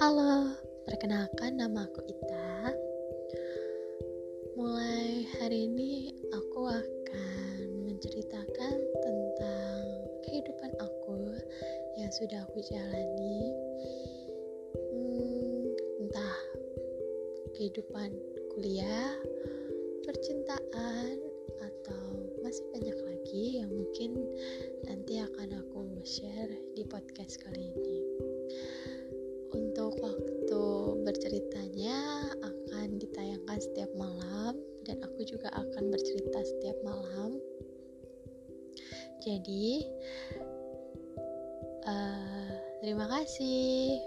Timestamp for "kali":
27.44-27.68